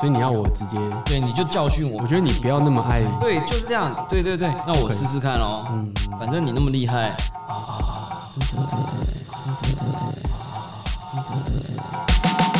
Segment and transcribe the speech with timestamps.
[0.00, 2.06] 所以你要我直接，对，你就教训我我。
[2.06, 4.04] 觉得你不要那么爱，对，就是这样。
[4.06, 5.64] 对对对，那我试试看喽。
[5.70, 7.16] 嗯，反正你那么厉害，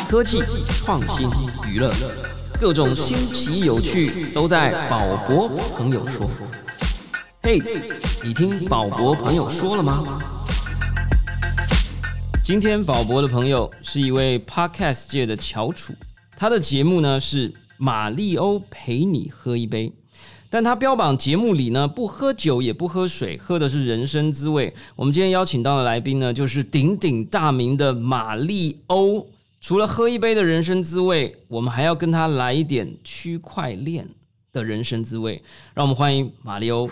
[0.09, 0.41] 科技、
[0.83, 1.29] 创新、
[1.69, 1.93] 娱乐，
[2.59, 6.27] 各种新奇有趣都在宝博朋友说。
[7.43, 7.61] 嘿，
[8.23, 10.03] 你听宝博朋友说了吗？
[12.45, 15.95] 今天宝博的朋友是一位 podcast 界的翘楚，
[16.37, 19.91] 他的节目呢是马里欧陪你喝一杯。
[20.51, 24.75] 但他标榜节目里呢不喝酒也不喝水，喝的是人生滋味。
[24.95, 29.27] 我们今天邀请到的来宾呢，就是鼎鼎大名的马里欧。
[29.63, 34.07] 除了喝一杯的人生滋味，我们还要跟他来一点区块链
[34.52, 35.43] 的人生滋味。
[35.73, 36.91] 让我们欢迎马里欧。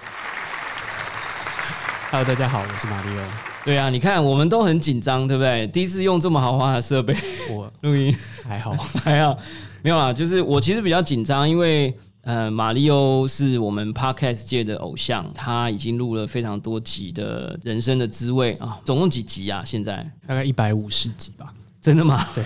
[2.10, 5.66] Hello，大家好，我是马里欧，对啊，你看我们都很紧张，对不对？
[5.68, 7.14] 第一次用这么豪华的设备
[7.50, 8.14] 我 录音。
[8.44, 8.72] 还好，
[9.04, 9.38] 还好，
[9.82, 19.62] 没有啦，就是我其实比较紧张，因为呃，马里欧是我们 podcast 界的偶像，他已经录了非常多集的人生的滋味啊，总共几集啊？
[19.64, 22.26] 现在大概一百五十集吧，真的吗？
[22.34, 22.44] 对，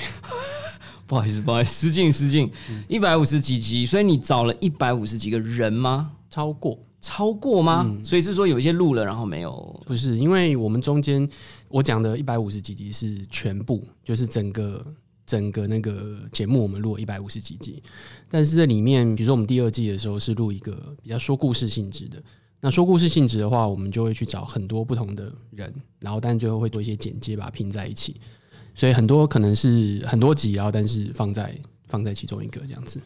[1.06, 2.50] 不好意思，不好意思，失敬失敬，
[2.88, 6.10] 一百五十几集，所以你找了一百五十几个人吗？
[6.28, 7.96] 超过超过吗？
[8.02, 9.80] 所以是说有一些录了，然后没有。
[9.86, 11.28] 不是，因为我们中间
[11.68, 14.84] 我讲的一百五十几集是全部，就是整个
[15.24, 17.80] 整个那个节目我们录了一百五十几集，
[18.28, 22.20] 但是这里面，比如说我们第二季的时候是录一个比较说故事性质的。
[22.60, 28.16] 那说故事性质的话，我们就会去找很多不同的人，然后但最后会做一些剪接，把它拼在一起。
[28.74, 33.00] 所以很多可能是很多集，然后但是放在放在其中一个这样子。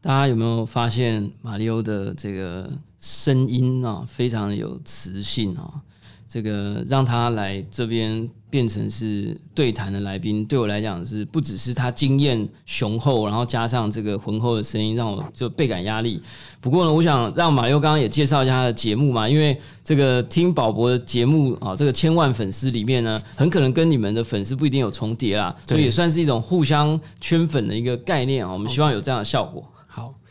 [0.00, 2.70] 大家有没有发现马里欧的这个
[3.06, 5.80] 声音啊，非常的有磁性啊？
[6.28, 16.20] 这个让他来这边变成是对谈的来宾，对我来讲是不只是他经验雄厚，然后加上这个浑厚的声音，让我就倍感压力。
[16.60, 28.52] 不过呢，我想让马六刚刚也介绍一下他的节目嘛，因为这个听宝博的节目啊，这个千万粉丝里面呢，很可能跟你们的粉丝不一定有重叠啦，所以也算是一种互相圈粉的一个概念啊。
[28.52, 29.64] 我们希望有这样的效果。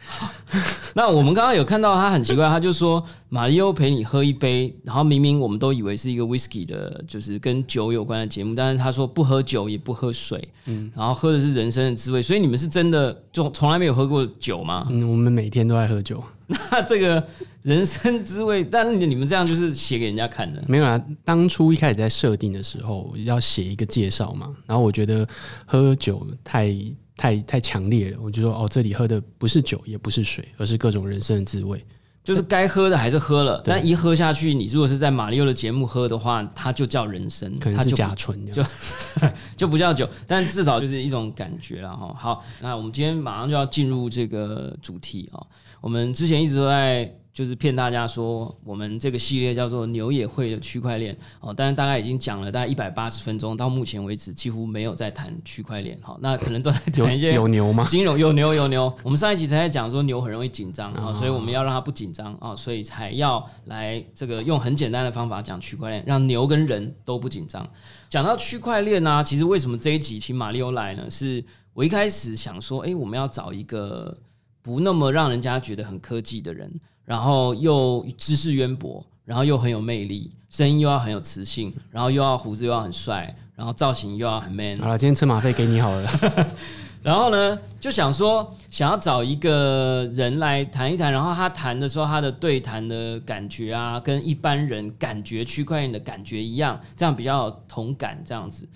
[0.08, 0.30] 好，
[0.94, 14.88] 那我们刚刚有看到他很奇怪，他就说马里欧陪你喝一杯，然后明明我们都以为是一个 whisky 的，就是跟酒有关的节目，但是他说不喝酒也不喝水，嗯，然后喝的是人生的滋味，所以你们是真的就从来没有喝过酒吗？
[14.92, 17.22] 嗯，我们每天都在喝酒，那这个
[17.64, 21.04] 人生滋味，但是你们这样就是写给人家看的，没有啦。
[21.24, 25.28] 当初一开始在设定的时候要写一个介绍嘛，然后我觉得
[25.66, 26.74] 喝酒太
[27.18, 31.84] 太太强烈了，我就说哦，这里喝的不是酒，也不是水，而是各种人生的滋味。
[32.24, 38.72] 就是该喝的还是喝了，但一喝下去，你如果是在马里奥的节目喝的话，它就叫人生，可能是它就不甲醇这样，
[39.56, 42.12] 就不叫酒，但至少就是一种感觉了哈。
[42.18, 45.46] 好，那我们今天马上就要进入这个主题啊。
[45.82, 56.00] 我们之前一直都在就是骗大家说，我们这个系列叫做牛也会的区块链哦，但是大概已经讲了大概一百八十分钟，到目前为止几乎没有在谈区块链。
[56.02, 57.86] 好，那可能都在有谈一些有牛吗？
[57.90, 67.70] 金融有牛有牛，我们上一集才在讲说牛很容易紧张啊，所以我们要让它不紧张啊，所以才要来这个用很简单的方法讲区块链，让牛跟人都不紧张。
[68.08, 71.10] 讲到区块链呢，其实为什么这一集请马里欧来呢？
[71.10, 74.18] 是我一开始想说，诶，我们要找一个
[74.62, 76.72] 不那么让人家觉得很科技的人，
[77.06, 86.10] 然后又知识渊博，然后又很有魅力，声音又要很有磁性，然后又要胡子又要很帅，然后造型又要很 man，好了，今天车马费给你好了。
[87.04, 98.68] 然后呢，就想说想要找一个人来谈一谈，然后他谈的时候，他的对谈的感觉啊，跟一般人感觉区块链的感觉一样，这样比较有同感这样子。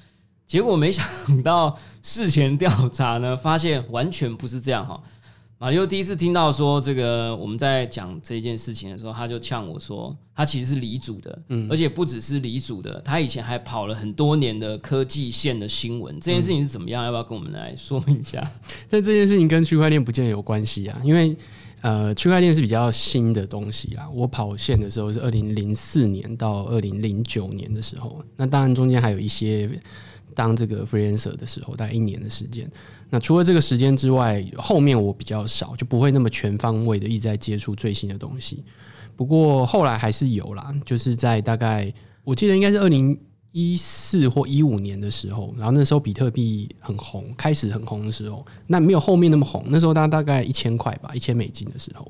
[0.45, 1.03] 结果没想
[1.41, 5.01] 到事前调查呢，发现完全不是这样哈。
[5.61, 16.17] 马里奥第一次听到说这个我们在讲这件事情的时候，他就呛我说，他其实是理主的，嗯而且不只是理主的，他以前还跑了很多年的科技线的新闻。
[16.21, 17.03] 这件事情是怎么样？
[17.03, 18.41] 要不要跟我们来说明一下？
[18.89, 21.35] 但这件事情跟区块链不见得有关系啊，因为
[21.81, 24.09] 呃，区块链是比较新的东西啊。
[24.13, 29.69] 我跑线的时候是二零零四年到二零零九年的时候，那当然中间还有一些
[30.33, 32.71] 当这个 freelancer 的时候，大概一年的时间。
[33.09, 38.63] 那除了这个时间之外，后面我比较少，就不会那么全方位的一直在接触最新的东西。
[39.15, 41.91] 不过后来还是有啦，就是在大概
[42.23, 43.19] 我记得应该是二零
[43.51, 49.65] 一四或一五年的时候，然后那时候比特币很红，开始很红的时候，那没有后面那么红。
[49.69, 52.09] 那时候大概大概一千块吧，一千美金的时候，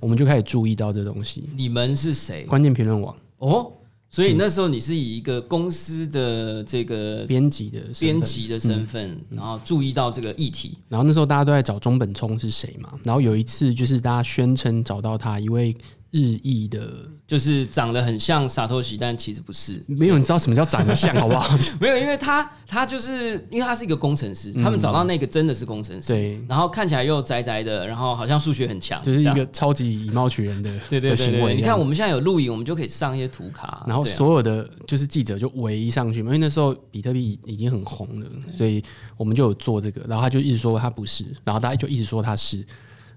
[0.00, 1.48] 我们就开始注意到这东西。
[1.54, 2.44] 你们是谁？
[2.46, 3.72] 关键评论网，哦，
[4.14, 10.78] 所以那时候你是以一个公司的这个编辑的编辑的身份，然后注意到这个议题。
[10.88, 15.76] 然后那时候大家都在找中本聪是谁嘛，然后有一次就是大家宣称找到他一位
[16.14, 16.88] 日裔的，
[17.26, 19.84] 就是长得很像傻头喜，但其实不是。
[19.88, 21.58] 没有你知道什么叫长得像，好不好？
[21.80, 31.56] 没有，因为他他就是因为他是一个工程师，他们找到那个真的是工程师，对，然后看起来又宅宅的，然后好像数学很强，就是一个超级以貌取人的 对对行为。
[31.56, 38.80] 你看我们现在有录影，我们就可以上一些图卡，然后所有的就是记者就围上去嘛，因为那时候比特币已经很红了，所以
[39.16, 42.58] 我们就有做这个，然后他就一直说他不是，然后大家就一直说他是，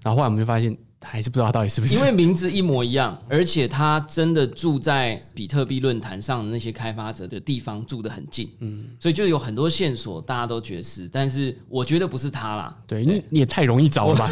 [0.02, 12.76] 然后后来我们就发现还是不知道他到底是不是，因为名字一模一样，而且他真的住在比特币论坛上的那些开发者的地方住得很近，嗯，所以就有很多线索，大家都觉得是，但是我觉得不是他啦。
[12.86, 14.28] 对你你也太容易找了吧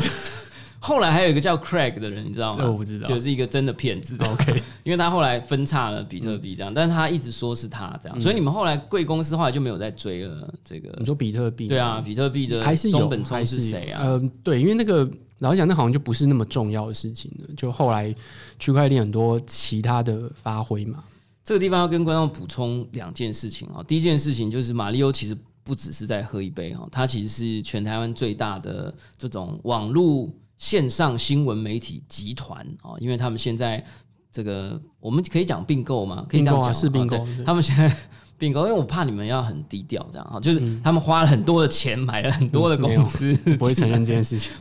[0.78, 2.58] 后来还有一个叫 Craig 的人，你知道吗？
[2.62, 4.16] 这我不知道就是一个真的骗子。
[4.24, 11.06] OK， 因为他后来分叉了比特币这样，但是他一直说是他这样，所以你们后来贵公司后来就没有再追了这个你。
[11.06, 14.02] 说比特币对啊，比特币的还是有中本聪还是谁啊？
[14.02, 15.08] 呃，对，因为那个
[15.38, 17.48] 老实讲，那好像就不是那么重要的事情了。
[17.56, 18.14] 就后来
[18.58, 21.02] 区块链很多其他的发挥嘛，
[21.44, 23.82] 这个地方要跟观众补充两件事情啊。
[23.86, 33.84] 第一件事情就是马里欧其实不只是在喝一杯哈，他其实是全台湾最大的这种网络线上新闻媒体集团啊，因为他们现在
[34.30, 36.24] 这个我们可以讲并购吗？
[36.28, 37.94] 可以这样讲是并购他们现在。
[38.38, 44.52] 并购，因为我怕你们要很低调，这样啊，就是他们花了很多的钱买了很多的公司，我不会承认这件事情，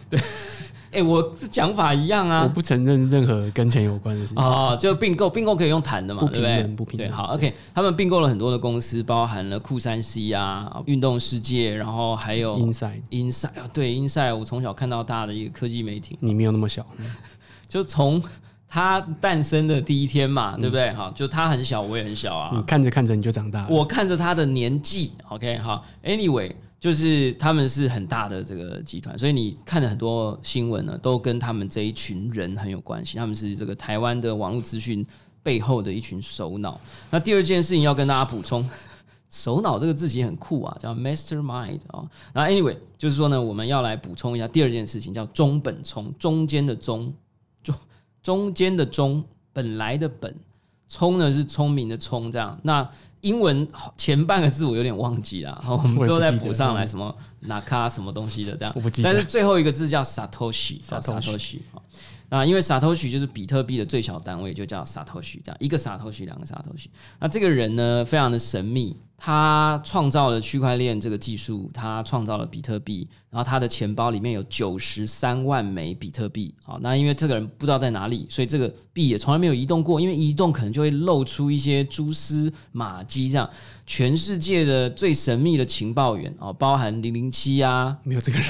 [0.92, 2.42] 哎、我这讲法一样啊。
[2.42, 4.44] 我啊，不承认任何跟钱有关的事情。
[4.44, 6.98] 哦，就并购，并购可以用谈的嘛，不对不对？
[6.98, 16.86] 对，好，OK，他们并购了很多的公司，包含了酷三 C 啊、运动世界，然后还有 Inside，Inside，啊对 Inside，我从小看到大的一个科技媒体，你没有那么小，
[17.68, 18.22] 就从
[18.68, 20.92] 它诞生的第一天嘛，对不对？
[20.94, 23.68] 好，就他很小，我也很小啊，你看着看着你就长大了。
[23.70, 33.18] 我看着他的年纪，OK，好，Anyway，就是他们是很大的这个集团，所以你看了很多新闻呢，都跟他们这一群人很有关系。
[33.18, 35.06] 他们是这个台湾的网络资讯
[35.42, 36.80] 背后的一群首脑。
[37.10, 38.68] 那第二件事情要跟大家补充，
[39.30, 42.04] 首脑这个字其实很酷啊，叫 mastermind 啊、
[42.34, 47.14] 然后 Anyway，就是说呢，我们要来补充一下第二件事情，叫中本聪，中间的中，
[48.26, 49.24] 中中间的中，
[49.54, 50.36] 本来的本。
[50.88, 52.58] 聪呢是聪明的聪，这样。
[52.64, 52.88] 那
[53.22, 53.68] 英文
[53.98, 57.16] 前半个字我有点忘记了，好， 我们之后再补上来什么
[57.48, 58.74] naka 什么东西的这样
[59.04, 61.82] 但是最后一个字叫 Satoshi satoshi 好
[62.30, 66.88] 那因为 satoshi 就是比特币的最小单位，就叫 satoshi，这样一个 satoshi 两个 satoshi。
[67.20, 76.56] 那这个人呢，非常的神秘，他创造了区块链这个技术，他创造了比特币，然后他的钱包里面有九十三万枚比特币。
[76.64, 83.50] 好，那因为这个人不知道在哪里，所以这个币也从来没有移动过，因为移动可能就会露出一些蛛丝马迹，这样。
[83.88, 88.48] 全世界的最神秘的情报员 哦，包含零零七啊，没有这个人，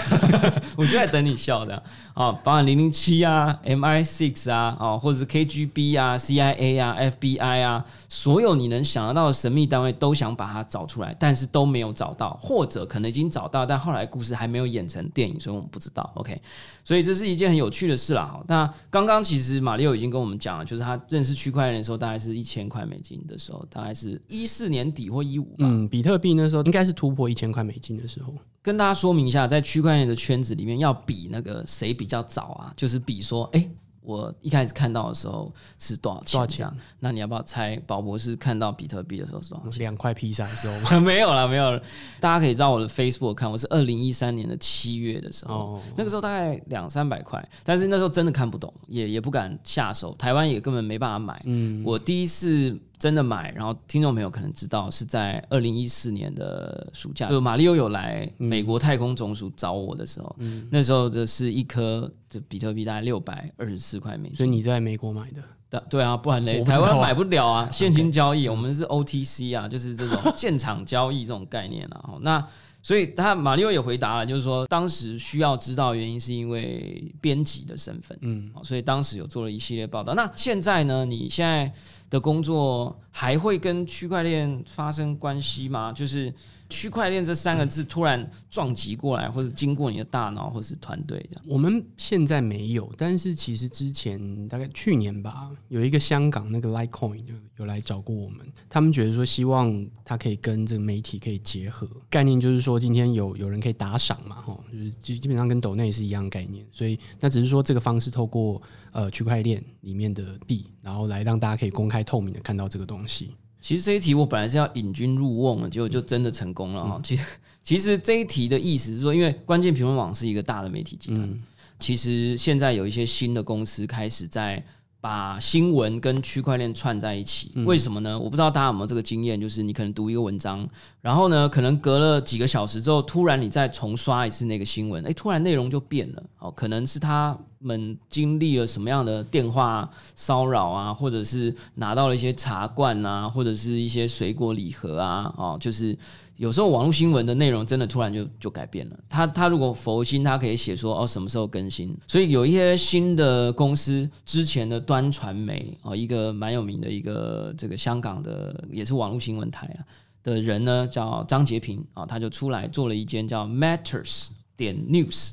[0.78, 1.82] 我就在等你笑的
[2.14, 16.12] 哦，包含零零七啊、MI six 啊、哦，或者是 KGB 啊、CIA 啊、FBI 啊，所有你能想得到的神秘单位都想把它找出来，但是都没有找到，或者可能已经找到，但后来故事还没有演成电影，所以我们不知道。
[16.16, 16.40] OK，
[16.84, 18.26] 所以这是一件很有趣的事啦。
[18.26, 25.66] 好，那刚刚其实马里奥已经跟我们讲了，就是他认识区块链的时候，大概是一千块美金的时候，大概是一四年底或一五吧。
[25.66, 33.70] 嗯，比特币那时候应该是突破一千块美金的时候，跟大家说明一下，在区块链的圈子里面，要比那个谁比较早啊，就是比说，哎、
[34.06, 36.32] 我一开始看到的时候是多少钱？
[36.34, 36.72] 多少钱？
[37.00, 37.76] 那你要不要猜？
[37.88, 39.80] 宝博士看到比特币的时候是多少钱？
[39.80, 41.00] 两块披萨的时候嘛。
[41.06, 41.82] 没有了，没有了。
[42.20, 51.42] 大家可以到我的 Facebook 看，我是二零一三年的七月的时候，哦，那个时候大概两三百块，但是那时候真的看不懂，也也不敢下手，台湾也根本没办法买。
[51.46, 60.36] 嗯，我第一次真的买，然后听众朋友可能知道是在二零一四年的暑假，就马里欧有来美国太空总署找我的时候，
[60.72, 64.38] 那时候的是一颗这比特币大概六百二十四块美金。
[64.38, 66.82] 所以你在美国买的，对对啊，不然嘞，我不知道。
[66.82, 72.02] 啊台湾买不了啊，现金交易，我们是 OTC 啊，就是这种现场交易这种概念啊。
[72.06, 72.44] 哦那
[72.86, 80.14] 所以他马里奥也回答了，就是说当时需要知道原因是因为编辑的身份，嗯，所以当时有做了一系列报道。
[80.14, 81.04] 那现在呢？
[81.04, 81.74] 你现在
[82.12, 85.92] 的工作还会跟区块链发生关系吗？
[85.92, 86.32] 就是
[86.76, 91.46] 区块链这三个字突然撞击过来，或者经过你的大脑，或是团队这样。
[91.48, 113.32] 我们现在没有，但是其实之前大概去年吧，有一个香港那个 Litecoin 就有来找过我们，他们觉得说希望它可以跟这个媒体可以结合，概念就是说今天有有人可以打赏嘛，哈，就是基基本上跟抖内是一样概念，所以那只是说这个方式透过呃区块链里面的币，然后来让大家可以公开透明的看到这个东西。
[113.66, 117.02] 其实这一题我本来是要引君入瓮的，结果就真的成功了哈。
[117.04, 117.26] 其实
[117.64, 121.44] 其实这一题的意思是说，因为关键评论网是一个大的媒体集团，
[121.80, 124.64] 其实现在有一些新的公司开始在。
[125.06, 128.18] 把新闻跟区块链串在一起，为什么呢？
[128.18, 130.68] 我不知道大家有没有这个经验，就是你可能读一个文章，
[131.00, 136.24] 然后呢，可能隔了几个小时之后，突然你再重刷一次那个新闻，哎，突然内容就变了。
[136.40, 145.96] 哦，可能是他们经历了什么样的电话骚扰啊，或者是拿到了一些茶罐啊，或者是一些水果礼盒啊，哦，就是。
[146.38, 149.00] 有时候网络新闻的内容真的突然就就改变了。
[149.08, 151.96] 他他如果佛心，他可以写说哦什么时候更新。
[152.08, 159.80] 所以有一些新的公司之前的端传媒哦，一个蛮有名的一个这个香港的也是网络新闻台啊
[160.24, 164.28] 的人呢，叫张杰平啊，他就出来做了一间叫 Matters
[164.58, 165.32] 点 News。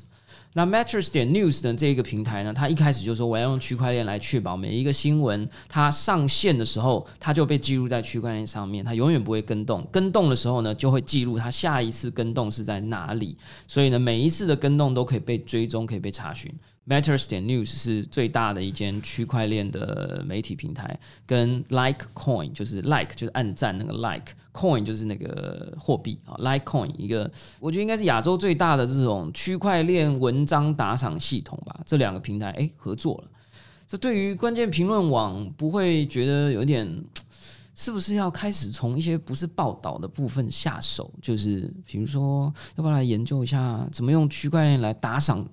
[0.55, 9.83] 那 Matters 点 News 的这一个平台呢，它一开始就说我要用区块链来确保每一个新闻它上线的时候，它就被记录在区块链上面，它永远不会跟动。
[9.91, 13.35] 跟动的时候呢，就会记录它下一次跟动是在哪里。
[13.67, 16.53] 所以呢，每一次的跟动都可以被追踪，可以被查询。
[16.85, 31.79] Matters 点 News 是最大的一间区块链的媒体平台，跟 Litecoin 就是 Like 就是按赞那个 Like，Coin 就是那个货币啊，Litecoin 一个我觉得应该是亚洲最大的这种区块链文章打赏系统吧。
[31.85, 33.31] 这两个平台哎合作了，
[33.87, 36.85] 这对于关键评论网不会觉得有点
[37.75, 41.09] 是不是要开始从一些不是报道的部分下手？
[41.21, 45.47] 就是比如说要不要来研究一下怎么用区块链来打赏？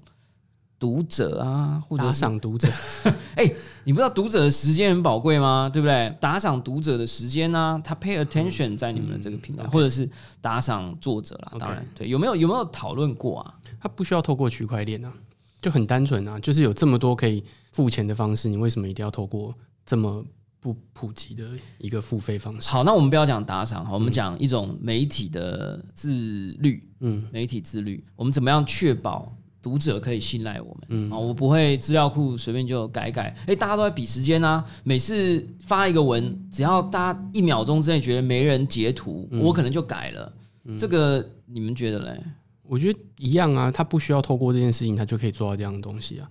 [0.80, 2.66] 读者啊，或者赏读者，
[3.36, 3.44] 哎，
[3.84, 5.70] 你不知道读者的时间很宝贵吗？
[5.70, 6.16] 对不对？
[6.18, 10.08] 打赏读者的时间呢，他 pay attention 在你们的这个平台，或者是
[10.40, 11.52] 打赏作者啦。
[11.58, 13.54] 当然，对，有没有有没有讨论过啊？
[13.78, 15.12] 他不需要透过区块链啊，
[15.60, 20.24] 就很单纯啊，就是有这么多可以付钱的方式，你为什么一定要透过这么
[20.60, 21.46] 不普及的
[21.76, 22.70] 一个付费方式？
[22.70, 26.82] 好，那我们不要讲打赏，我们讲一种媒体的自律。
[27.00, 29.30] 嗯，媒体自律，我们怎么样确保？
[29.62, 33.34] 读者可以信赖我们啊，我不会资料库随便就改改。
[33.46, 40.32] 哎，大家都在比时间啊，每次发一个文，只要大家一秒钟之内觉得没人截图，我可能就改了。
[40.78, 42.22] 这个你们觉得嘞？
[42.62, 46.30] 我觉得一样啊，他不需要透过这件事情，他就可以做到这样的东西啊。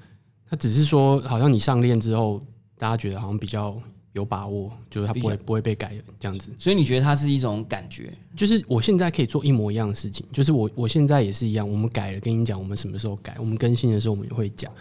[0.49, 2.41] 他只是说，好像你上链之后，
[2.77, 3.79] 大家觉得好像比较。
[4.13, 8.11] 有把握，就是它不会不会被改这样子，所以你觉得它是一种感觉？
[8.35, 14.71] 就是我现在可以做一模一样的事情，就是我我现在也是一样，我们改了，跟你讲，我们什么时候改，我们更新的时候我们也会讲。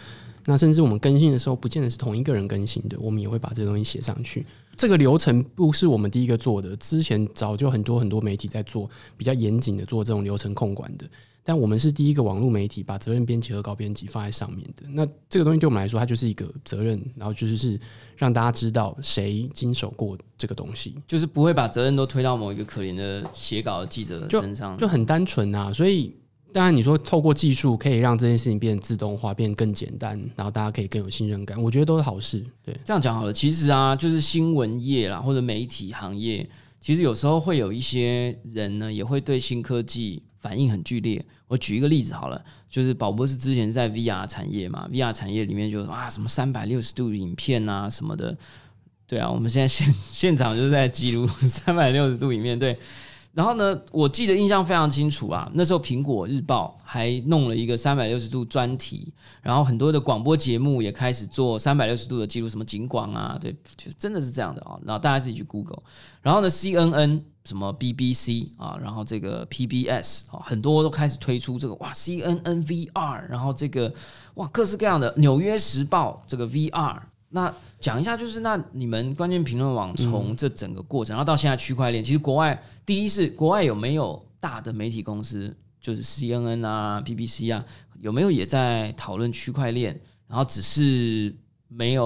[0.45, 4.45] 那甚至我们更新的时候，不见得是同一个人更新的，我们也会把这个东西写上去。
[4.75, 11.05] 这个流程不是我们第一个做的，之前早就很多很多媒体在做，比较严谨的做这种流程控管的。
[11.49, 14.83] 但我们是第一个网络媒体把责任编辑和高编辑放在上面的。
[14.91, 17.79] 那这个东西对我们来说，它就是一个责任，然后就是是
[18.15, 25.73] 让大家知道谁经手过这个东西，就是不会把责任都推到某一个可怜的写稿的记者的身上，就很单纯啊。
[25.73, 26.15] 所以
[26.53, 32.45] 当然你说透过技术可以让这件事情变得自动化，变得更简单，然后大家可以更有信任感，我觉得都是好事。
[32.63, 33.33] 对，这样讲好了。
[33.33, 36.47] 其实啊，就是新闻业啦，或者媒体行业，
[36.79, 40.21] 其实有时候会有一些人呢，也会对新科技。
[40.39, 41.23] 反应很剧烈。
[41.47, 48.37] 我举一个例子好了，就是宝博士之前在 VR 产业嘛，VR 产业里面就啊什么三百六十度影片啊什么的，
[49.07, 52.77] 对啊，我们现在现现场就是在记录 三百六十度影片，对。
[53.31, 64.77] 然后呢，我记得印象非常清楚啊，那时候苹果日报还弄了一个三百六十度专题，然后很多的广播节目也开始做三百六十度的记录，什么景广啊，对，就真的是这样的啊。
[64.83, 65.81] 然后大家自己去 Google，
[66.21, 67.21] 然后呢，CNN。
[67.49, 73.91] 什么 BBC 啊，然后这个 PBS 啊，很多都开始推出这个哇 CNN VR，然后这个
[74.35, 76.99] 哇各式各样的纽约时报这个 VR。
[77.29, 87.65] 那讲一下，就是那你们关键评论网从这整个过程，然后到现在区块链，其实国外第一是国外有没有大的媒体公司，就是 CNN 啊、BBC 啊，
[87.99, 89.99] 有没有也在讨论区块链？
[90.27, 91.35] 然后只是。
[91.71, 92.05] 没有，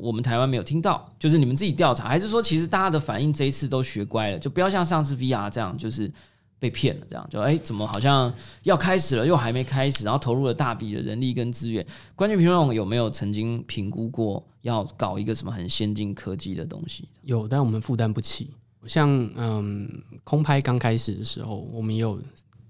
[0.00, 6.10] 我们台湾没有听到，就是你们自己调查，还是说其实大家的反应这一次都学乖了，就不要像上次 VR 这样，就是
[6.58, 11.86] 被骗了这样，就哎怎么好像要开始了又还没开始，然后投入了大笔的人力跟资源。
[12.14, 17.06] 关键评论有没有曾经评估过要搞一个什么很先进科技的东西？
[17.20, 18.50] 有，但我们负担不起。
[18.86, 19.90] 像嗯，
[20.24, 22.18] 空拍刚开始的时候，我们也有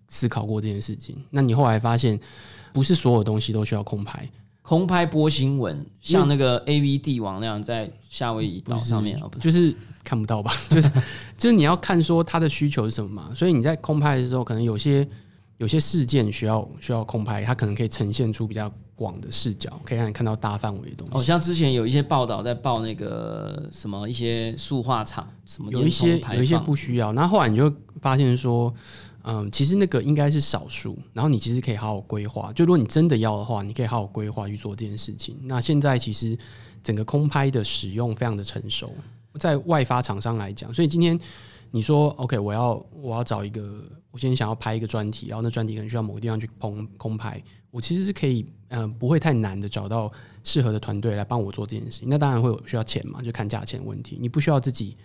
[0.08, 1.16] 思考过这件事情。
[1.30, 2.18] 那你后来发现，
[2.72, 4.28] 不是所有东西都需要空拍。
[4.66, 10.52] 空拍播新闻，像那个 A V 帝王那样在夏威夷岛上面，就是看不到吧？
[10.68, 10.90] 就是
[11.38, 13.30] 就是你要看说他的需求是什么嘛。
[13.32, 15.08] 所以你在空拍的时候，可能有些
[15.58, 21.26] 有些事件需要需要空拍，它可能可以呈现出比较广的视角，可以让你看到大范围的东哦，西。
[21.26, 28.74] 像之前有一些报道在报那个什么一些塑化厂，什么有一些有一些不需要，那后来你就发现说，
[29.28, 32.52] 嗯，其实那个应该是少数，然后你其实可以好好规划。
[32.52, 35.36] 就如果你真的要的话，你可以好好规划去做这件事情。
[35.42, 36.38] 那现在其实
[36.80, 38.92] 整个空拍的使用非常的成熟，
[39.40, 41.18] 在外发厂商来讲，所以今天
[41.72, 47.42] 你说 OK，我要我要找一个，我今天想要拍一个专题，然后那专题可能需要某个地方去空空拍，
[47.72, 50.08] 我其实是可以，嗯、不会太难的找到
[50.44, 52.08] 适合的团队来帮我做这件事情。
[52.08, 54.96] 那当然会有需要钱嘛，就看价钱问题，你不需要自己。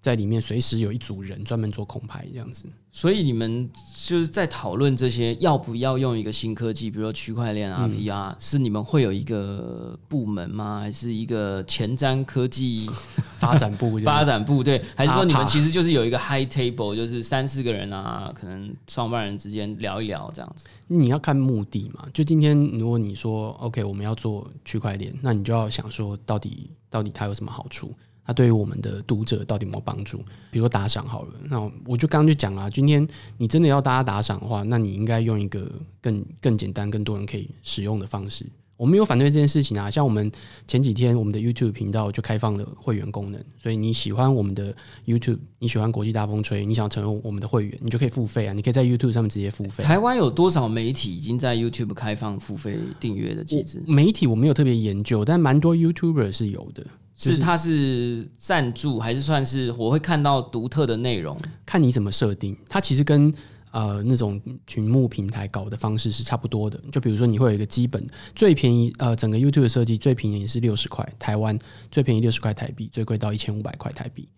[0.00, 2.68] 在里面随时有一组人专门做空拍这样子。
[2.92, 10.80] 所以你们就是在讨论这些要不要用一个新科技，比如说区块链啊、VR，是你们会有一个部门吗？
[10.80, 12.88] 还是一个前瞻科技
[13.36, 14.64] 发展部发展部？
[14.64, 20.66] 对，还是说你们其实就是有一个 high table，就是三四个人啊，可能创办人之间聊一聊这样子。
[20.86, 22.06] 你要看目的嘛。
[22.14, 27.92] 就今天如果你说 OK，我们要做区块链，那你就要想说到底到底它有什么好处？
[28.26, 30.18] 它对于我们的读者到底有没有帮助？
[30.50, 33.06] 比如说打赏好了，那我就刚刚就讲了，今天
[33.38, 38.44] 你真的要大家打赏的话，那你应该用一个更更简单、更多人可以使用的方式。
[38.76, 40.30] 我没有反对这件事情啊，像我们
[40.68, 44.74] 前几天我们的 YouTube 频道就开放了会员功能，所以你喜欢我们的
[45.06, 49.82] YouTube，你喜欢国际大风吹，你想成为我们的会员，你就可以付费啊，你可以在 YouTube 上面直接付费。
[49.82, 53.82] 台湾有多少媒体已经在 YouTube 开放付费订阅的机制？
[53.86, 61.34] 媒体我没有特别研究，但蛮多 YouTuber 是有的，就是它是赞助，还是算是我会看到独特的内容？
[61.64, 62.54] 看你怎么设定。
[62.68, 63.32] 它其实跟
[63.70, 66.78] 呃那种群募平台搞的方式是差不多的。
[66.92, 71.58] 就比如说你会有一个基本最便宜，呃，整个 YouTube 的设计最便宜是六十块台湾，
[71.90, 74.28] 最便宜六十块台币，最贵到一千五百块台币。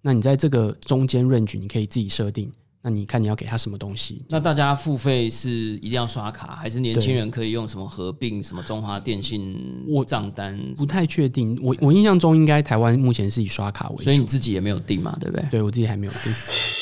[0.00, 2.52] 那你在这个中间 range 你可以自己设定。
[2.80, 4.22] 那你看你要给他什么东西？
[4.28, 10.56] 那大家付费是一定要刷卡，还是年轻人可以用什么合并什么中华电信我账单？
[10.76, 11.58] 不太确定。
[11.62, 15.46] 我我印象中应该台湾目前是以刷卡为主，所以你自己也没有定嘛，对不对？
[15.50, 16.32] 对我自己还没有定，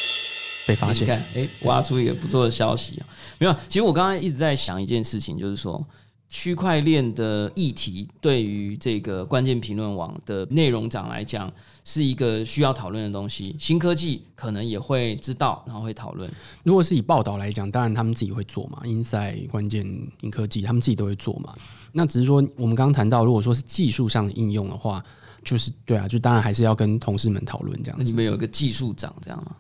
[0.69, 1.09] 被发现。
[1.35, 3.07] 哎、挖出一个不错的消息啊！
[3.39, 5.83] 没有，其实我刚刚一直在想一件事情，就是说
[6.29, 11.51] 区块链的议题对于这个关键评论网的内容长来讲，
[11.85, 13.55] 是一个需要讨论的东西。
[13.59, 16.31] 新科技可能也会知道，然后会讨论。
[16.65, 19.87] 如果是以报道来讲，当然他们自己会做嘛，Inside 关键
[20.21, 21.55] 新科技他们自己都会做嘛。
[21.93, 25.03] 那只是说我们刚刚谈到，如果说是技术上的应用的话，
[25.45, 28.03] 就是对啊，就当然还是要跟同事们讨论这样子。
[28.03, 29.55] 那你们有一个技术长这样吗？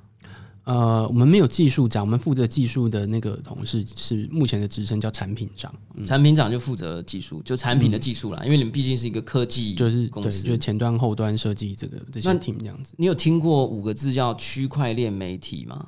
[0.66, 5.72] 呃，我们没有技术长，我们负责技术的那个同事是目前的职称叫产品长，
[6.04, 10.42] 产品长就负责技术，就产品的技术啦，因为你们毕竟是一个科技嗯就是对，公司。
[10.42, 12.94] 就是前端后端设计这个这些那 team 这样子。
[12.96, 15.86] 你有听过五个字叫区块链媒体吗？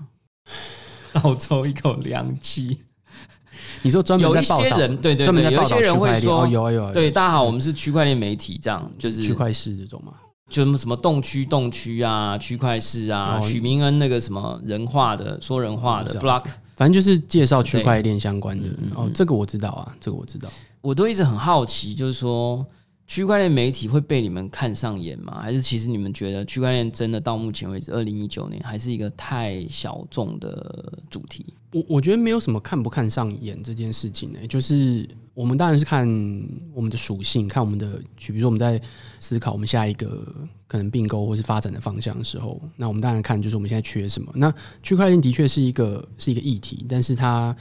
[1.13, 2.79] 倒抽一口凉气。
[3.83, 10.13] 你说专门有一在报道，些人，对对对，专门有一些人会说，哦有啊有啊有对，大家好，我们是区块链媒体，这样就是区块市这种嘛。
[10.49, 18.69] 就什么动区动区啊，区块市啊，哦许明恩那个什么人话的说人话的 block，反正就是介绍区块链相关的。
[18.79, 18.91] 嗯。
[18.95, 20.49] 哦，这个我知道啊，这个我知道。
[20.81, 22.65] 我都一直很好奇，就是说
[23.09, 25.41] 区块链媒体会被你们看上眼吗？
[25.41, 31.47] 还是其实你们觉得区块链真的到目前为止，二零一九年还是一个太小众的主题？
[31.73, 36.07] 我我觉得没有什么看不看上眼这件事情呢、就是我们当然是看
[36.75, 38.81] 我们的属性，看我们的，比如说我们在
[39.19, 40.23] 思考我们下一个
[40.67, 44.31] 可能并购或是发展的方向的时候，那我们当然看就是我们现在缺什么。
[44.35, 47.57] 那区块链的确是一个是一个议题，但是它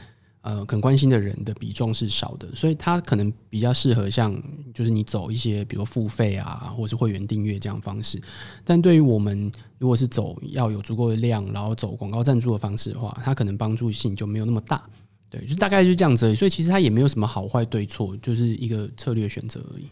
[0.47, 4.33] 呃可能关心的人的比重是少的，所以它可能比较适合像
[4.73, 8.21] 就是你走一些比如付费啊，或者是会员订阅这样的方式。
[8.63, 14.81] 但对于我们如果是走要有足够的量，然后走广告赞助的方式的话，它可能帮助性就没有那么大。
[15.29, 16.35] 对，就大概就这样子而已。
[16.35, 19.87] 所以其实它也没有什么好坏对错，就是一个策略选择而已。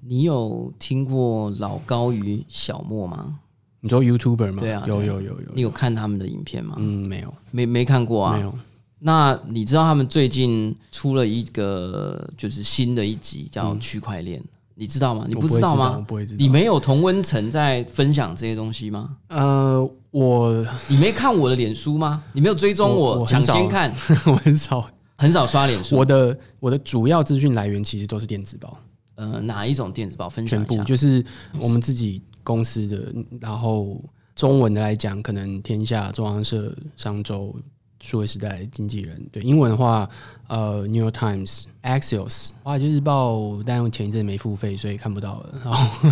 [0.00, 3.38] 你有听过老高与小莫吗？
[3.80, 4.60] 你说 YouTuber 吗？
[4.62, 5.48] 对啊有有有有。
[5.54, 6.76] 你有看他们的影片吗？
[6.78, 8.40] 嗯，没有，没没看过啊没。
[8.42, 8.58] 有。
[9.00, 14.42] 那你知道他们最近出了一个就是新的一集叫区块链，
[14.74, 15.24] 你知道吗？
[15.28, 16.04] 你不知道吗？
[16.06, 16.36] 不会知道。
[16.38, 19.16] 你没有同温层在分享这些东西吗？
[19.28, 22.22] 呃，我你没看我的脸书吗？
[22.32, 23.94] 你没有追踪我我抢很少先看，
[24.26, 25.96] 我很少，很少刷脸书。
[25.96, 28.78] 我的我的主要资讯来源其实都是电子报，
[29.14, 30.76] 呃，哪一种电子报分享全？
[30.78, 31.24] 部就是
[31.60, 33.12] 我们自己公司的。
[33.40, 34.02] 然后
[34.34, 37.54] 中文的来讲，可能天下、中央社、商周、
[38.00, 39.20] 数位时代、经纪人。
[39.32, 40.08] 对英文的话，
[40.46, 42.28] 呃，《New York Times》、《Axios》、
[42.62, 45.54] 华尔街日报，但我前一阵没付费，所以看不到了。
[45.64, 46.10] 然后，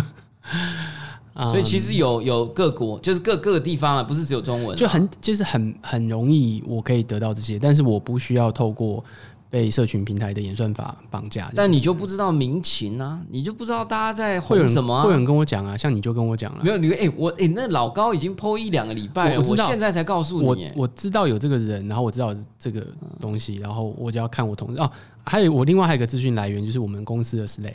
[1.33, 9.03] 啊所以其实有有各国，就是各各个地方啊，不是只有中文啊，就很就是很很容易，我可以得到这些，但是我不需要透过
[9.49, 11.51] 被社群平台的演算法绑架。
[11.55, 15.03] 但你就不知道民情啊，你就不知道大家在会有什么啊。
[15.03, 20.73] 会有人跟我讲啊，像你就跟我讲了没，有你哎、我哎、那老高已经剖一两个礼拜了，我现在才告诉我你耶。
[20.75, 22.85] 我知道有这个人，然后我知道这个
[23.19, 24.91] 东西，然后我就要看我同事哦，
[25.23, 27.73] 还有我另外还有一个资讯来源就是我们公司的 Slack，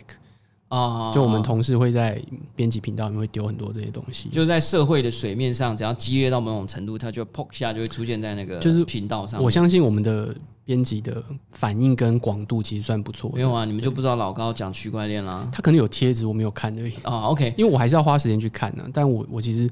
[0.69, 2.23] 啊就我们同事会在
[2.55, 9.43] 编辑频道里面会丢很多这些东西，就在社会的水面上，只要激烈到某种程度，它就 PO 一下就会出现在那个就是频道上。
[9.43, 11.23] 我相信我们的编辑的
[11.53, 13.43] 反应跟广度其实算不错的没。
[13.43, 15.49] 有啊，你们就不知道老高讲区块链啦。
[15.53, 19.69] 他可能有贴子，我没有看而已，啊， OK，因为我还是要花时间去看呢、但我我其实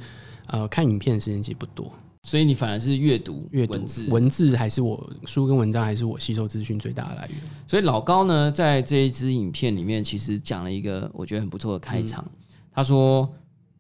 [0.49, 1.91] 呃看影片的时间其实不多，
[2.25, 4.11] 所以你反而是阅读阅读文字。
[4.11, 7.37] 文字还是我书跟文章还是我吸收资讯最大的来源。
[7.67, 12.25] 所以老高呢，在这一支影片里面，其实讲了一个我觉得很不错的开场。
[12.73, 13.29] 他说，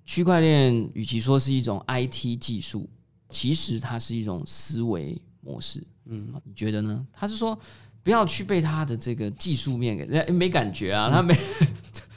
[0.04, 2.88] 区块链与其说是一种 IT 技术，
[3.30, 5.82] 其实它是一种思维模式。
[6.06, 7.06] 嗯，你觉得呢？
[7.12, 7.58] 他是说，
[8.02, 11.36] 不要去被他的这个技术面给诶没感觉啊，他没。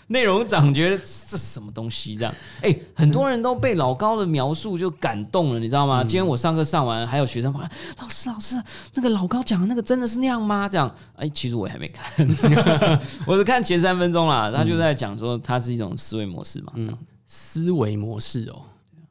[0.08, 2.36] 内容长觉得这什么东西这样？
[2.62, 6.04] 哎、很多人都被老高的描述就感动了，你知道吗？
[6.04, 8.62] 今天我上课上完，还有学生跑来，老师老师，
[8.94, 10.68] 那个老高讲的那个真的是那样吗？
[10.68, 12.28] 这样，哎、其实我还没看，
[13.26, 18.62] 我是看前三分钟啦，他就在讲说它是一种思维模式嘛，嗯，思维模式哦，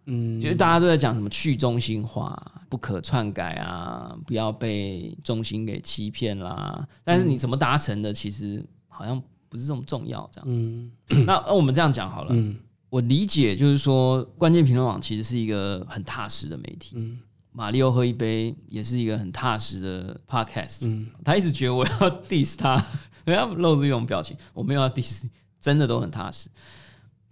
[0.06, 2.36] 嗯，就是大家都在讲什么去中心化、
[2.68, 6.86] 不可篡改啊，不要被中心给欺骗啦。
[7.04, 10.28] 但是你怎么达成的，其实好像不是这么重要。
[10.32, 10.90] 这样，嗯
[11.26, 12.56] 那那我们这样讲好了，嗯
[12.90, 16.94] 我理解就是说，关键评论网其实是一个很踏实的媒体。
[16.96, 17.18] 嗯
[17.54, 22.82] 马里奥喝一杯也是一个很踏实的 podcast，、嗯他一直觉得我要 diss 他，
[23.26, 26.48] 我要露出一种表情，我没有要 diss 你，真的都很踏实。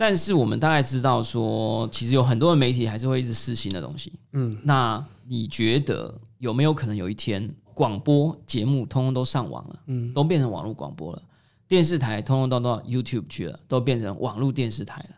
[0.00, 4.10] 但是我们大概知道说，其实有很多的媒体还是会一直试新的东西。
[4.32, 11.20] 嗯，那你觉得有没有可能有一天，广播节目通通都上网了，嗯都变成网络广播了，
[11.68, 15.16] 电视台通通都到 YouTube 去了，都变成网络电视台了？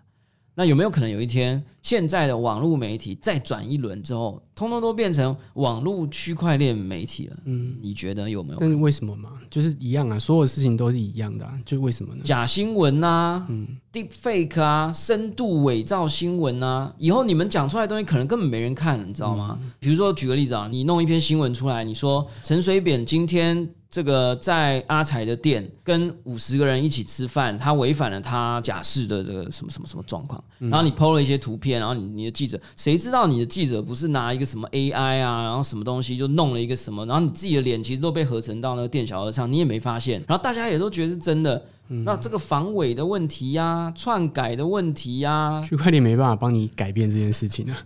[0.54, 7.36] 那有没有可能有一天，现在的网络媒体再转一轮之后，通通都变成网络区块链媒体了？
[7.46, 8.76] 嗯，你觉得有没有可但是？
[8.76, 9.30] 为什么嘛？
[9.48, 12.22] 就是一样啊，所有事情都是一样的、啊，就为什么呢？
[12.22, 19.58] 假新闻啊、嗯 deep fake 啊、深度伪造新闻啊，以后你们讲出来的东西可能根本没人看，你知道吗？
[19.62, 30.70] 嗯比如说举个例子啊，你弄一篇新闻出来，你说陈水扁今天这个在阿才的店跟五十个人一起吃饭，他违反了他假释的这个什么什么什么状况，嗯。
[30.70, 41.62] 然后你 PO 了一些图片，然后你你的记者谁知道你的记者不是拿一个什么 AI 啊，然后什么东西就弄了一个什么，然后你自己的脸其实都被合成到那个店小二上，你也没发现，然后大家也都觉得是真的。
[41.88, 42.02] 嗯。
[42.02, 47.76] 那这个防伪的问题呀、篡改的问题呀、区块链没办法帮你改变这件事情啊，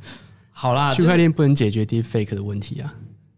[0.53, 2.95] 好啦，区块链不能解决 deepfake 的问题啊。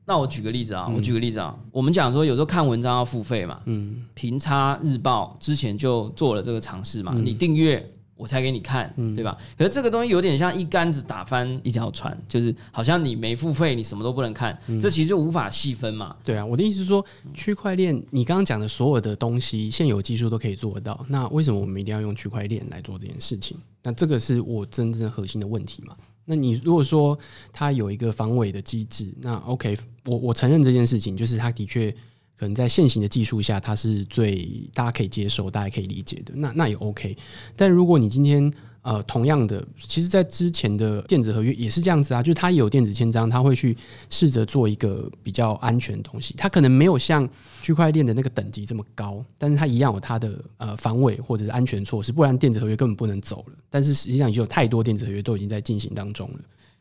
[0.09, 9.37] 那我举个例子啊，我举个例子啊，我们讲说有时候看文章要付费嘛，嗯平差日报之前就做了这个尝试嘛，你订阅我才给你看，对吧？
[9.59, 16.17] 可是这个东西有点像一竿子打翻一条船，就是好像你没付费，你什么都不能看，这其实就无法细分嘛。
[16.25, 21.05] 对啊，我的意思是说，区块链你刚刚讲的所有的东西，现有技术都可以做得到。
[21.09, 23.59] 那为什么我们一定要用区块链来做这件事情？
[23.83, 25.95] 那这个是我真正核心的问题嘛？
[26.31, 27.19] 那你如果说
[27.53, 31.91] 它有一个防伪的机制，那 OK，我我承认这件事情，就是它的确
[32.37, 37.17] 可能在现行的技术下，它是最大家可以接受、大家可以理解的，那那也 OK。
[37.57, 38.53] 但如果你今天
[38.89, 43.77] 呃同样的，其实，在之前的电子合约也是这样子啊，就是它也有电子签章，它会去
[44.09, 47.29] 试着做一个比较安全的东西，它可能没有像
[47.61, 53.53] 区块链的那个等级这么高，但是它一样有它的呃防伪或者是安全措施，不然电子合约根本不能走了。
[53.69, 56.39] 但是实际上已经有太多电子合约都已经在进行当中了。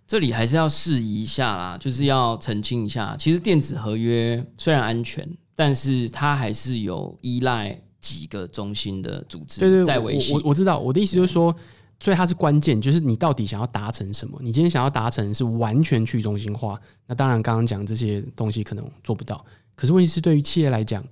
[0.08, 10.42] 这里还是要适宜一下啦，就是要澄清一下，其实电子合约虽然安全，但是它还是有依赖几个中心的组织在维系我。
[10.46, 11.54] 我知道，我的意思就是说，
[12.00, 14.38] 所以它是关键，就是你到底想要达成什么？
[14.42, 19.44] 你今天想要达成是完全去中心化，那当然刚刚讲这些东西可能做不到。
[19.76, 21.04] 可是问题是，对于企业来讲，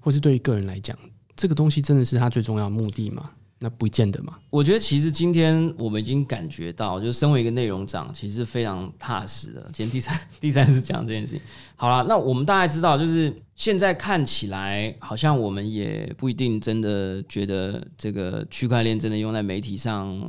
[0.00, 0.96] 或是对于个人来讲，
[1.34, 3.30] 这个东西真的是它最重要的目的吗？
[3.64, 4.34] 那不见得嘛。
[4.50, 9.62] 我觉得其实今天我们已经感觉到，就是身为一个内容长，其实非常踏实的。
[9.72, 11.40] 今天第三 第三次讲这件事情，
[11.74, 20.22] 好了，那我们大概知道，就是现在看起来好像我们也不一定真的觉得这个区块链真的用在媒体上，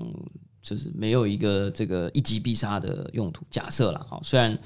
[0.62, 3.43] 就是没有一个这个一击必杀的用途。
[3.52, 4.58] 假设了，好，虽然。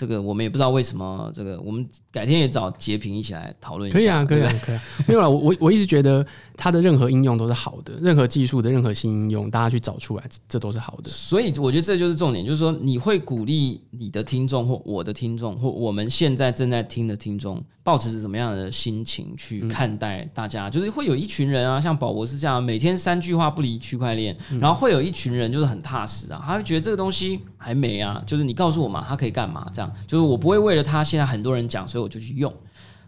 [0.00, 3.98] 这个我们也不知道为什么，这个我们改天也找截屏一起来讨论一下。
[3.98, 4.82] 可以啊，可以啊，可以啊。
[5.08, 6.24] 没有啦，我我我一直觉得
[6.60, 11.08] 它的任何应用都是好的，任何技术的任何新应用，大家去找出来，这这都是好的。
[11.08, 20.68] 所以我觉得这就是重点，就是说你会鼓励你的听众或我的听众或我们现在正在听的听众，抱持着什么样的心情去看待大家？
[20.68, 29.70] 就是会有一群人啊，像宝博士这样，每天三句话不离区块链，然后会有一群人就是很踏实啊，他会觉得这个东西还没啊，就是你告诉我嘛，他可以干嘛？
[29.72, 32.52] 这样就是我不会为了他现在很多人讲，所以我就去用。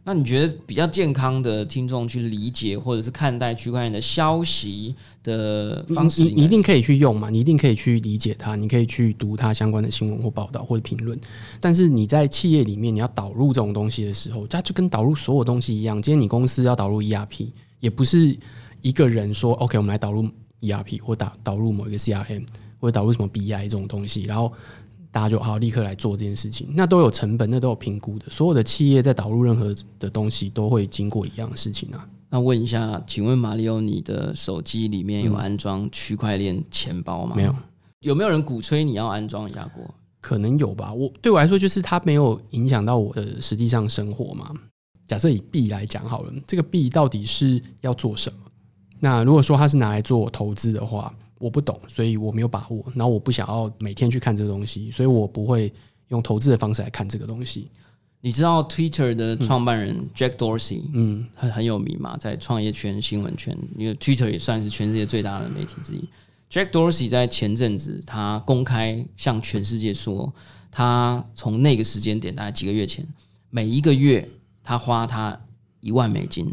[0.03, 7.29] 那你觉得比较健康的听众去理解或者是看待区块链的消息的方式，你一定可以去用嘛？
[7.29, 11.21] 你一定可以去理解它，你可以去读它相关的新闻或报道或者评论。
[11.61, 16.01] 但是你在企业里面你要导入这种东西的时候，它就跟导入所有东西一样。
[16.01, 18.35] 今天你公司要导入 ERP，也不是
[18.81, 20.27] 一个人说 OK，我们来导入
[20.61, 22.45] ERP 或导导入某一个 CRM
[22.81, 24.51] 或者导入什么 BI 这种东西，然后。
[25.13, 28.27] 大家就好立刻来做这件事情，那都有成本，那都有评估的。
[28.31, 32.09] 所有的企业在导入任何的东西，都会经过一样的事情啊。
[32.29, 37.35] 那问一下，请问马里奥，你的手机里面有安装区块链钱包吗？
[37.35, 37.55] 没有。
[38.01, 39.85] 有没有人鼓吹你要安装一下过？
[40.21, 40.93] 可能有吧。
[40.93, 44.53] 我对我来说，就是它没有影响到我的实际上生活嘛。
[45.09, 48.39] 假设以币来讲好了，这个币到底是要做什么？
[49.01, 51.13] 那如果说它是拿来做投资的话。
[51.41, 52.85] 我不懂，所以我没有把握。
[52.95, 55.73] 然后我不想要每天去看这个东西，所以我不会
[56.09, 57.69] 用投资的方式来看这个东西。
[58.21, 66.05] 你知道 Twitter 的创办人 Jack Dorsey，嗯，很很有名嘛，在创业圈、新闻圈，因为 Twitter 也算是全世界最大的媒体之一。
[66.51, 70.31] Jack Dorsey 在前阵子，他公开向全世界说，
[70.71, 73.07] 他从那个时间点，大概几个月前，
[73.49, 74.29] 每一个月
[74.63, 75.41] 他花他
[75.81, 76.47] 一万美金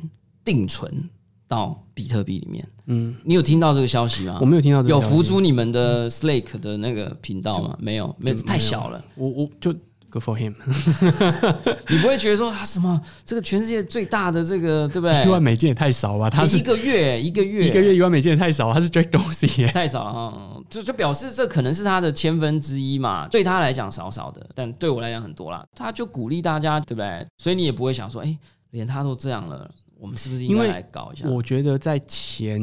[0.46, 1.10] 定存。
[1.48, 4.38] 到比特币里面，嗯，你有听到这个消息吗？
[4.42, 7.76] 我没有听到，有浮出你们的 Slack 的那个频道吗？
[7.80, 9.04] 没有，没有，太小了。
[9.16, 9.74] 我我就
[10.10, 10.54] Go for him，
[11.90, 15.26] 你不会觉得说啊什么这个全世界最大的这个对不对？
[15.26, 16.30] 一万美金也太少吧？
[16.30, 23.28] 他是一个月一个月一个月一万美金也太少，他是 Jack Dorsey 太少了，就就表示这可能是他的千分之一嘛？
[23.28, 25.66] 对他来讲少少的，但对我来讲很多啦。
[25.76, 27.28] 他就鼓励大家，对不对？
[27.38, 28.38] 所以你也不会想说，哎，
[28.72, 29.70] 连他都这样了。
[30.00, 31.28] 我们是不是应该来搞一下？
[31.28, 32.62] 我觉得在前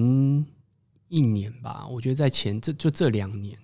[1.09, 3.57] 一年吧，我觉得在前这就这两年，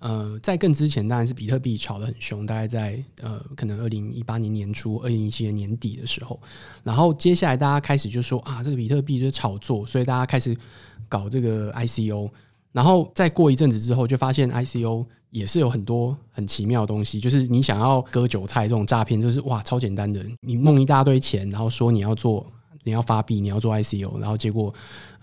[0.00, 6.40] 呃，在更之前当然是比特币炒得很凶，大概在呃可能二零一八年年初、二零一七年年底的时候，
[6.82, 10.56] 然后接下来大家开始就说啊，这个比特币就是炒作，所以大家开始
[11.08, 12.30] 搞这个 ICO，
[12.72, 22.46] 然后再过一阵子之后，就发现 ICO 也是有很多很奇妙的东西，就是你想要割韭菜这种诈骗，就是哇超简单的，你弄一大堆钱，然后说你要做。
[22.86, 24.72] 你要发币，你要做 ICO，然后结果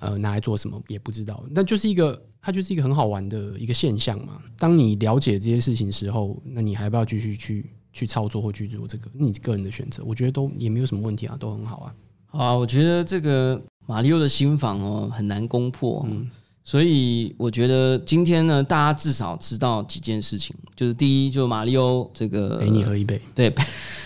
[0.01, 4.41] 呃拿来做什么也不知道，那就是一个它就是一个很好玩的一个现象嘛。
[4.57, 9.09] 当你了解这些事情时候，那你还要不要继续去去操作或去做这个？
[9.13, 11.95] 你个人的选择，我觉得都也没有什么问题啊，都很好啊。
[12.25, 16.29] 好啊，我觉得这个马里奥的新房哦很难攻破，嗯，
[16.65, 23.53] 所以我觉得今天呢，大家至少知道几件事情，就是第一，就马里奥这个陪你喝一杯，对，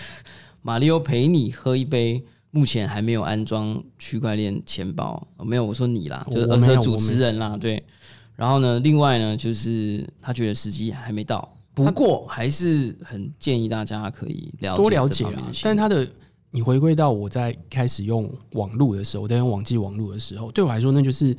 [0.62, 2.22] 马里奥陪你喝一杯。
[2.50, 5.64] 目前还没有安装区块链钱包，没有。
[5.64, 7.82] 我说你啦，就是而是主持人啦，对。
[8.36, 15.52] 然后呢，另外呢，就是他觉得时机还没到，不过还是很建议大家可以了多了解啊。
[15.62, 16.08] 但他的，
[16.50, 21.36] 你回归到我在开始用网络的时候，我在用网际网络的时候，对我来说那就是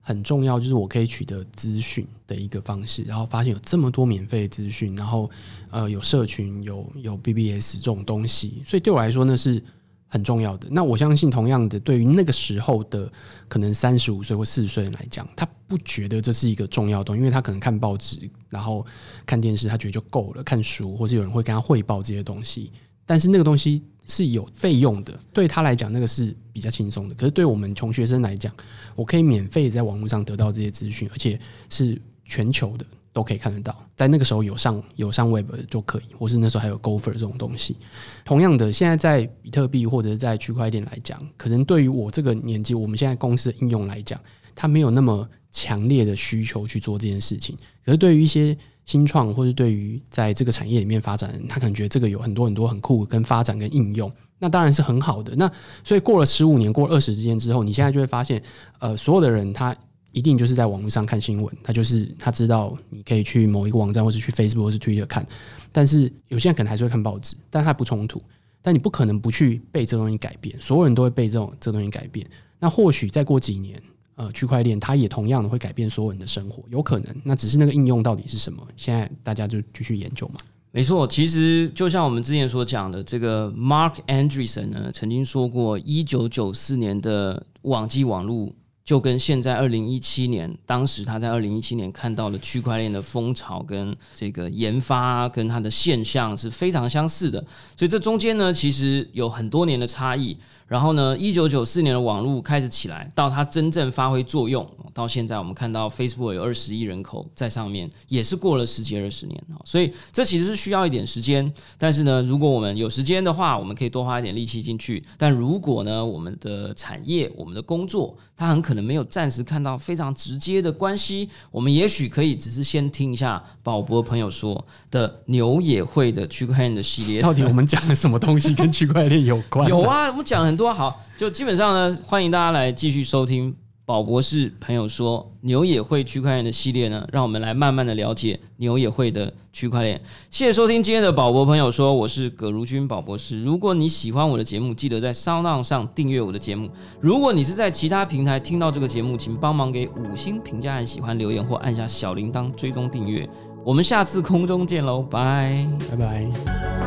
[0.00, 3.02] 很重要，就是我可以取得资讯的一个方式。
[3.02, 5.28] 然后发现有这么多免费资讯，然后
[5.70, 9.62] 呃有社群，有有 BBS 这种东西，所以对我来说那是。
[10.08, 10.68] 很重要的。
[10.70, 13.10] 那我相信，同样的，对于那个时候的
[13.48, 18.84] 可能三十五岁或四十岁人来讲，他不觉得这是一个重要的，因为他可能看报纸，然后
[19.24, 20.42] 看电视，他觉得就够了。
[20.42, 22.72] 看书，或者有人会跟他汇报这些东西，
[23.04, 27.14] 但是那个东西是有费用的，对他来讲，那个是比较轻松的。
[27.14, 28.54] 可是对我们穷学生来讲，
[28.94, 31.38] 我可以免费在网络上得到这些资讯，而且
[31.68, 32.86] 是全球的。
[33.16, 37.78] 都可以看得到，在那个时候有上有上 Web 就可以，或是那时候还有 Gopher 这种东西。
[38.26, 44.20] 同样的，现在在比特币或者是在区块链来讲，可能对于我这个年纪，我们现在公司的应用来讲，
[44.54, 47.56] 它没有那么强烈的需求去做这件事情。
[47.86, 55.34] 可是对于一些新创或者对于在这个产业里面发展，他可能觉得这个有很多很多很酷跟发展跟应用，那当然是很好的。
[55.36, 55.50] 那
[55.82, 58.42] 所以过了十五年，过了二十之间之后，你现在就会发现，
[58.78, 59.74] 呃，所有的人他。
[60.16, 65.26] 一定就是在网络上看新闻，他就是他知道你可以去某一个网站，或是去 Facebook 或是 Twitter 看。
[65.70, 68.22] 但是有些人可能还是会看报纸，但他不冲突。
[68.62, 72.26] 但你不可能不去被这东西改变，所有人都会被这种这东西改变。
[72.58, 73.78] 那或许再过几年，
[74.14, 77.14] 呃，区块链它也同样的会改变所有人的生活，有可能。
[77.22, 78.66] 那只是那个应用到底是什么？
[78.74, 80.40] 现在大家就继续研究嘛。
[80.72, 88.50] 没错，其实就像我们之前所讲的，这个 Mark Andreessen 呢曾经说过，一九九四年的网际网络。
[88.86, 97.44] 就跟现在二零一七年，当时他在二零一七年看到了区块链的风潮跟这个研发跟它的现象是非常相似的，
[97.76, 100.36] 所以这中间呢，其实有很多年的差异。
[100.66, 111.52] 然后呢，一九九四年的网络开始起来，到它真正发挥作用，到现在我们看到 Facebook 有二十亿人口在上面，也是过了十几二十年所以这其实是需要一点时间。
[111.78, 115.00] 但是呢，如果我们有时间的话，我们可以多花一点力气进去。
[115.16, 127.20] 但如果呢，我们的产业、我们的工作，它很可能没有暂时看到非常直接的关系，我们也许可以只是先听一下宝博朋友说的牛也会的区块链的系列。
[127.20, 129.68] 到底我们讲了什么东西跟区块链有关？
[129.68, 130.55] 有啊，我们讲很。
[130.56, 140.00] 多好，就基本上呢，欢迎大家来继续收听宝博士朋友说牛也会区块链的系列呢，让我们来慢慢的了解牛也会的区块链。
[140.30, 143.40] 谢谢收听今天的宝博朋友说，我是葛如君宝博士。
[143.42, 146.68] 如果你喜欢我的节目，记得在 Sound 上订阅我的节目。
[147.00, 153.28] 如果你是在其他平台听到这个节目，请帮忙给五星评价、按喜欢、留言或按下小铃铛追踪订阅。
[153.64, 156.85] 我们下次空中见喽，拜拜拜。